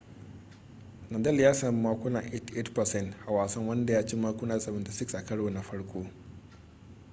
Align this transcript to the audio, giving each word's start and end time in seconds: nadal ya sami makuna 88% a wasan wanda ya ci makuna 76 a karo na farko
nadal 1.11 1.39
ya 1.39 1.53
sami 1.53 1.81
makuna 1.81 2.21
88% 2.21 3.13
a 3.27 3.31
wasan 3.31 3.67
wanda 3.67 3.93
ya 3.93 4.05
ci 4.05 4.15
makuna 4.15 4.55
76 4.57 5.17
a 5.17 5.23
karo 5.25 5.49
na 5.49 5.61
farko 5.61 6.05